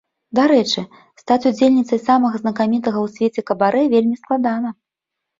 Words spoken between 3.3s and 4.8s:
кабарэ вельмі складана.